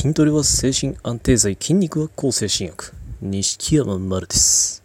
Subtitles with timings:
[0.00, 2.92] 筋トレは精神安定剤、筋肉は抗精神薬。
[3.20, 4.84] 錦山丸です。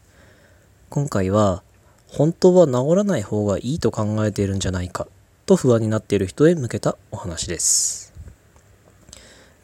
[0.90, 1.62] 今回は、
[2.08, 5.08] 本当は治らない方がいいと考えているんじゃないか
[5.46, 8.12] と不安になっている人へ向けたお話です。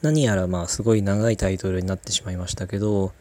[0.03, 3.13] 何やらまあすごい長いタイトルになってしまいましたけど、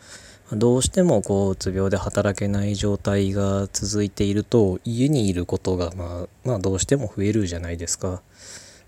[0.52, 8.20] どうしてもこううつ病で働けない状態が続いていると家にいることがまあまあどうしても増えるじゃないですか。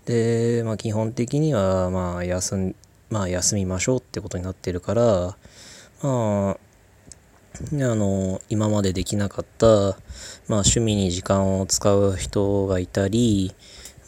[0.05, 2.75] で、まあ、基本的にはまあ休ん、
[3.11, 5.35] まあ、休みましょうってことになってるから
[6.01, 6.57] まあ
[7.75, 9.95] ねあの今までできなかった、まあ、
[10.47, 13.53] 趣味に時間を使う人がいたり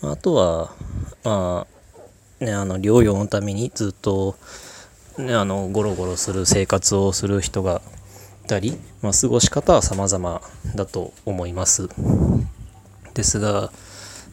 [0.02, 0.74] あとは
[1.24, 1.68] ま
[2.42, 4.38] あねあの療養のためにずっと、
[5.18, 7.82] ね、あのゴロゴロする生活をする人が
[8.46, 10.42] いたり、まあ、過ごし方は様々
[10.76, 11.90] だと思います。
[13.14, 13.72] ですが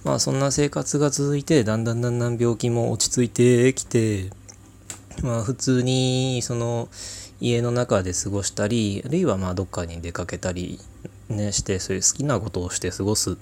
[0.04, 4.30] まあそんな生活が続いてだんだんだんだん病気も落ち着いてきて
[5.23, 6.88] まあ普通にその
[7.41, 10.79] 家の中で過ごしたりあるいはまあどっかに出かけたり
[11.29, 13.37] ねしてそういう好きなことをして過ごす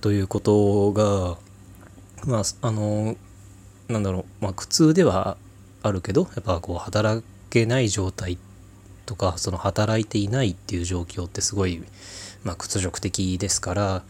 [0.00, 1.36] ということが
[2.24, 3.16] まああの
[3.88, 5.36] なんだろうまあ苦痛では
[5.82, 8.38] あるけどやっぱこう働けない状態
[9.06, 11.82] とかその働いていないっていう状況ってすごい
[12.44, 14.02] まあ屈辱的ですから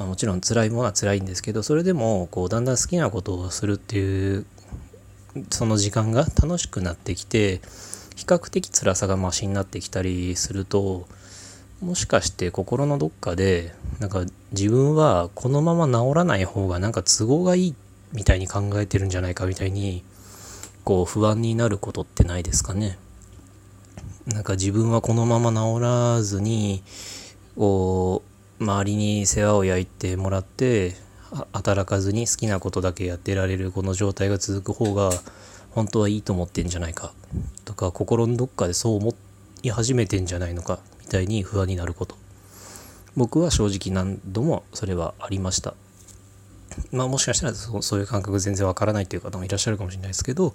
[0.00, 4.46] ま、もちろん辛いものは辛いんですけどそれでもこうだんだん好きなことをするっていう
[5.50, 7.60] その時間が楽しくなってきて
[8.16, 11.06] 比較的辛さがマシになってきたりすると
[11.80, 17.74] もしかして心のどっかでなんか自分はこのまま治らない方がなんか都合がいい
[18.12, 20.04] みたいに考えてるんじゃないかみたいに
[20.84, 22.98] こう不安になることってないですかね。
[24.26, 26.82] なんか自分はこのまま治らずに
[27.56, 28.22] こ
[28.60, 30.96] う周りに世話を焼いてもらって
[31.52, 35.10] 働かずに好きなことだけやってられるこの状態が続く方が
[35.70, 37.12] 本当はいいと思ってんじゃないか。
[37.64, 39.14] とか心のどっかでそう思
[39.62, 40.80] い始めてんじゃないのか。
[41.00, 42.16] みたいに不安になること。
[43.16, 45.74] 僕は正直何度もそれはありました。
[46.92, 50.54] まあもしかしたらそういう感覚全然わからないという方もいらっしゃるかもしれないですけど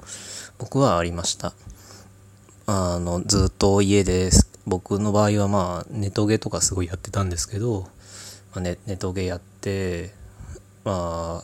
[0.57, 1.53] 僕はありました。
[2.67, 4.31] あのずっと家で
[4.65, 7.87] 僕の場合はまあネトゲとかすごいやってたんですけど、ま
[8.55, 10.13] あ、ネネトゲやって
[10.85, 11.43] ま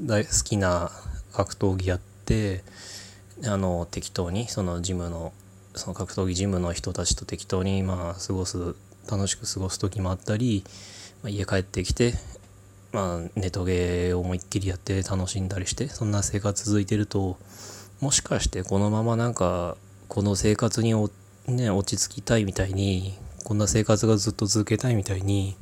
[0.00, 0.90] 大好きな
[1.32, 2.64] 格闘技やって
[3.44, 5.32] あの適当にそのジムの
[5.74, 8.74] その格闘技ジムの人たちと適当にまあ過ごす
[9.10, 10.64] 楽しく過ごす時もあったり、
[11.22, 12.14] まあ、家帰ってきて
[12.92, 17.36] まあネトゲを思いっきりやって楽しんだりしてそんな生活続いてると
[18.00, 19.76] もしかしてこのままなんか
[20.08, 20.94] この生活に
[21.48, 23.14] ね、落ち着きたいみたいに
[23.44, 25.56] こんな生活がずっと続けたいみたいに、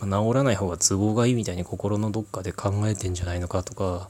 [0.00, 4.08] 治らない方が都合がいいみたいに心のどっかで考えてんじゃないのかとか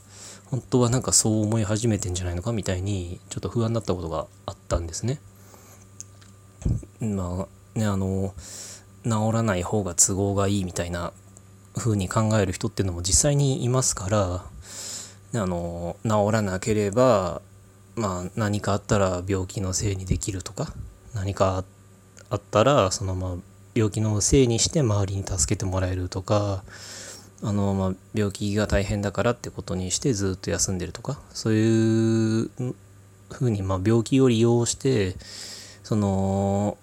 [0.51, 5.21] 本当はなんかそう思い始めてんじゃないのかみたいにちょっと不安になったことがあったんですね。
[7.01, 8.35] まあねあの
[9.05, 11.13] 治らない方が都合がいいみたいな
[11.77, 14.45] 風に考える人っていうのも実際にいますから
[15.41, 17.41] あの治らなければ
[17.95, 20.73] まあ何かあったら病気のせいにできるとか
[21.15, 21.65] 何か
[22.31, 23.37] あったらそのまあ
[23.79, 26.65] 病気のせいにして周りに助けてもらえるとか
[27.45, 32.51] あのまあ病気が大変だからってことにしてずっと休んでるとかそういう
[33.31, 35.15] ふうにまあ病気を利用して
[35.85, 36.77] その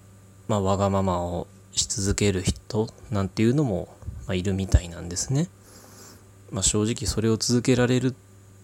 [0.48, 3.90] まあわがままをし続ける人なんていうのも、
[4.28, 5.50] まあ、いるみたいなんですね。
[6.52, 8.14] まあ、正直それを続けられるっ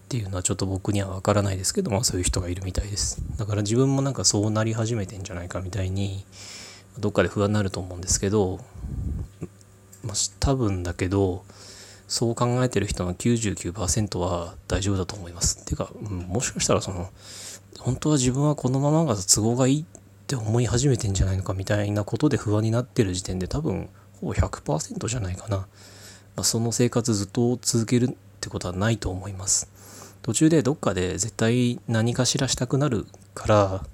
[0.08, 6.24] ていうのはちょっと僕には分からないですけどまあそういう人がいるみたいですだから自分もなんかそうなり始めてんじゃないかみたいに
[6.98, 8.60] どっかで不安になると思うんですけど、
[10.04, 11.44] まあ、多分だけど
[12.08, 15.60] そう考えてる人の99%は大丈夫だと思います。
[15.62, 17.08] っていうか、うん、もしかしたらその
[17.78, 19.84] 本当は自分はこのままが都合がいいっ
[20.26, 23.88] て思い始めてんじゃないのかみたいなことで不安になってる時点で多分
[24.20, 25.66] ほぼ100%じゃないかな、ま
[26.36, 29.70] あ、その生活ずっと続けるってことはないと思います。
[30.22, 33.84] 途中でどっかで絶対何かしらしたくなるから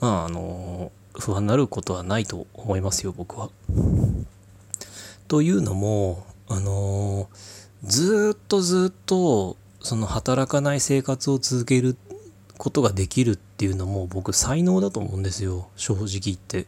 [0.00, 3.50] まああの不安になることはないと思いますよ僕は。
[5.28, 7.28] というのもあの
[7.84, 11.96] ずっとずっとその働かない生活を続ける
[12.58, 16.66] ことができるっていうのも僕才能だと思うんですよ正直言って。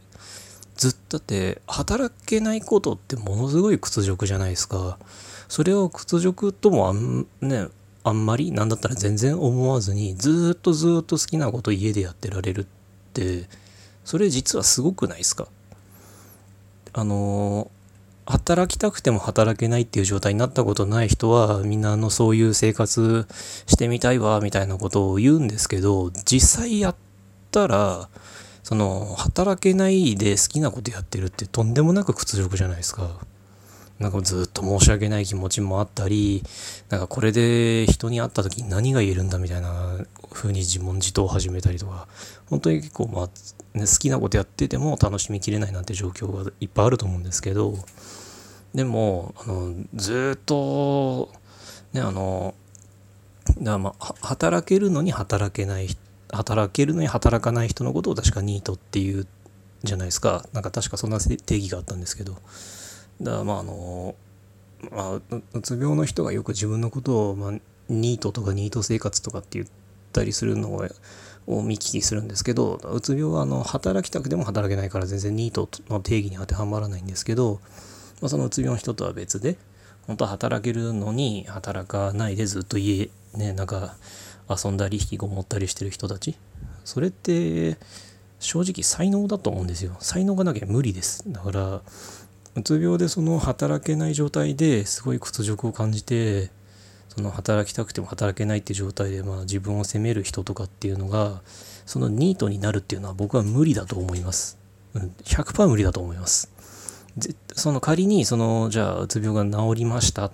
[0.77, 4.99] ずっとだって働けないことってものすごい屈辱じゃないですか。
[5.49, 7.67] それを屈辱ともあんね
[8.05, 12.67] あんまりなんだったら全然思わずにずっとずっと好きなこと家でやってられるっ
[13.13, 13.49] て
[14.09, 15.49] それ実はすごくないですか？
[16.95, 17.71] あの
[18.25, 23.27] 働きたくても働けないっていう状態になったことない人はみんなあのそういう生活
[23.67, 26.97] してみたいわみたいなことを言うんですけど実際やっ
[27.51, 28.09] たら
[28.63, 33.11] その働けないで好きなことやってるってとんでもなく屈辱じゃないですか。
[33.99, 36.45] なんかずっと申し訳ない気持ちもあったり、
[36.89, 39.99] なんかこれで人に会った時に何が言えるんだみたいな
[40.39, 42.09] 風に自問自答を始めたりとか、
[42.49, 47.75] 本当に結構まあ、ね、好きなことやってても楽しみきれないなんて状況がいっぱいあると思うんですけど、
[48.75, 51.31] でも、あの、ずっと、
[51.93, 52.55] ね、あの、
[53.61, 55.89] だまあ、働けるのに働けない
[56.31, 59.27] 働けるのに働かない人のことを確かニートっていう
[59.83, 60.45] じゃないですか。
[60.53, 62.35] なんか確かそんな定義があったんですけど。
[63.21, 64.15] だからまああの
[64.91, 65.23] まあう
[65.63, 67.53] つ病の人がよく自分のことを、まあ、
[67.89, 69.73] ニートとかニート生活とかって言って
[70.13, 70.75] たりするの
[71.47, 77.61] を見聞きするんですけどうつ病はあの働きたくても働けないから全然ニートの定義に当てはまらないんですけど、
[78.21, 79.57] まあ、そのうつ病の人とは別で
[80.07, 83.97] 本当は働けるのに働かないでずっと家ねなんか
[84.49, 86.37] 遊んだり引きこもったりしてる人たち。
[86.85, 87.77] それって
[88.41, 89.97] 正直才能だと思うんですよ。
[90.01, 91.31] 才能がなきゃ無理です。
[91.31, 91.83] だから
[92.57, 96.51] うつ病でその働けない状態ですごい屈辱を感じて
[97.09, 101.41] その働きたくても働けないって状態でまあ自分を責める人とかっていうのが
[101.87, 104.59] そのニートになるっていうのは僕は無理だと思います、
[104.95, 106.51] うん、100%無理だと思います。
[107.55, 110.31] その仮にそのじゃあうつ病が治りました。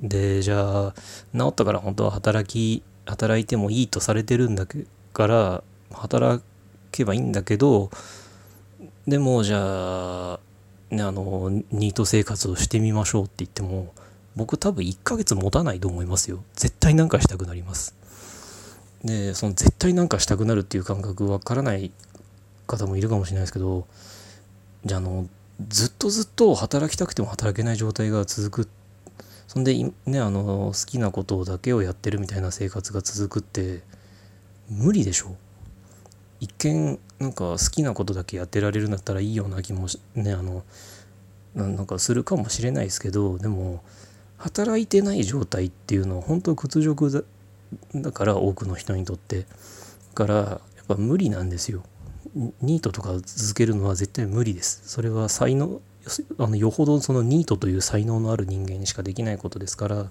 [0.00, 0.94] でじゃあ
[1.36, 4.66] 治ったから本当は働き働いてもいいとされてるんだ
[5.12, 6.42] から働
[6.90, 7.90] けばいいんだけど
[9.06, 9.58] でもじゃ
[10.34, 10.40] あ
[10.90, 13.92] ねあのニート生活をしてみましょうって言っても
[14.36, 16.42] 僕多分1ヶ月持たないと思いますよ。
[16.54, 17.94] 絶対なんかしたくなります。
[19.04, 21.90] でその絶対なんかしたくなるっていう感覚わからない
[22.66, 23.86] 方もいるかもしれないですけど
[24.84, 25.26] じゃあの
[25.68, 28.68] ずっとずっと働きたくても働けない状態が続く。
[29.48, 29.74] そんで
[30.06, 33.82] ねあの好きなことだけをやってるみたいな生活が続くって
[34.70, 35.36] 無理でしょ
[36.40, 40.64] 一見なんか好きなことだけやってられるんだったらいいような気もねあの
[41.54, 43.82] なんかするかもしれないですけどでも
[44.42, 47.22] 働いてない状態っていうのは本当屈辱だ
[47.94, 49.40] だから多くの人にとって。
[49.40, 49.46] だ
[50.14, 51.84] からやっぱ無理なんですよ。
[52.60, 54.82] ニートとか続けるのは絶対無理です。
[54.84, 55.80] それは才能
[56.38, 60.06] あのよほどそのニートという才能のある人間にしかできないことですから。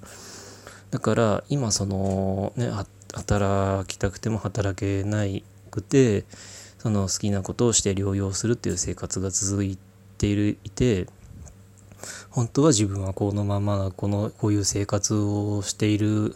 [0.92, 2.72] だから今そのね
[3.14, 6.26] 働きたくても働けないくて
[6.80, 9.78] その好きなことをして療養するっていう生活が続い
[10.18, 11.08] ているいて
[12.30, 16.36] 本当は自分はこのままこのこういう生活をしている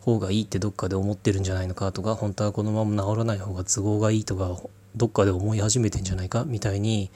[0.00, 4.56] 方がいいってどっかで思ってるんじゃないのかとか本当はこのまま治らない方が都合がいいとか
[4.96, 7.10] どっかで思い始めてんじゃないかみたいに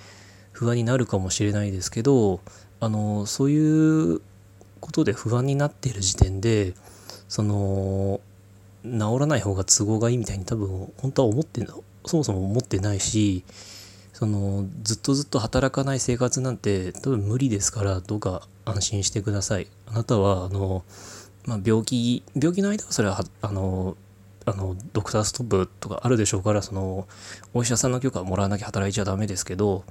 [0.52, 2.40] 不安になるかもしれないですけど
[2.80, 4.20] あのそういう
[4.80, 6.74] ことで不安になっている時点で
[7.28, 8.20] その
[8.84, 11.66] 治らない方が都合がいいみたいに多分本当は思って
[12.06, 13.44] そもそも思ってないし
[14.18, 19.68] そのずっとずっと働かない生活なんて多分無理ですからどうか安心してください。
[19.86, 20.82] あなたはあの、
[21.46, 23.96] まあ、病気病気の間はそれはあの
[24.44, 27.06] あのドクターストップとかあるでしょうからその
[27.54, 29.84] お医者さんの許可をもらわなきゃ働いちゃダメですけど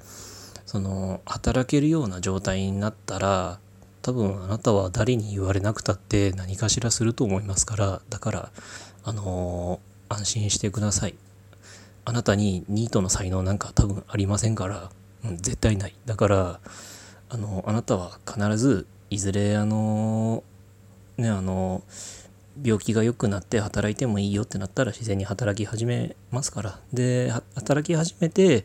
[0.66, 3.58] その働けるような状態になったら
[4.02, 8.52] 多分あなたは誰に言われなくたって何かしらすると思いますからだから
[9.04, 11.14] あの、安心してください。
[12.08, 14.90] あなたにニートの才能なんか多分ありませんから、
[15.24, 15.94] うん、絶対ない。
[16.06, 16.60] だから
[17.28, 20.42] あのあなたは必ずいずれあの
[21.18, 21.82] ねあの
[22.62, 26.80] 病気が良くなって働いてもいいよってなったら自然に働き始めますから。
[26.94, 28.62] で働き始めてやっ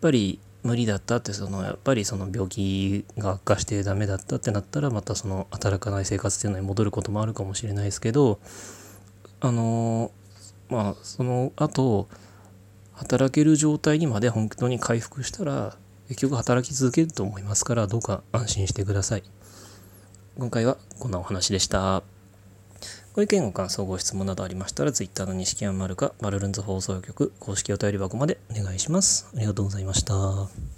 [0.00, 8.40] ぱり無理だったってそのやっぱりその病気が悪化してダメだったってなったらまたその働かない生活っていうのに戻ることもあるかもしれないですけど
[9.40, 10.10] あの
[10.70, 12.08] まあその後
[12.98, 15.76] 働ける状態にまで本当に回復したら
[16.08, 19.22] 結局働き続けると思いますからどうか安心してください。
[20.36, 22.02] 今回はこんなお話でした。
[23.14, 29.28] ご意見ご感想ご質問などありましたら Twitter の錦山丸かマルルンズ放送局公式お便り箱までお願いします。
[29.34, 30.77] ありがとうございました。